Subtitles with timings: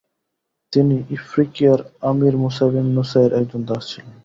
[0.73, 4.15] তিনি ইফ্রিকিয়ার Amir Musa bin নুসাইরের একজন দাস ছিলেন।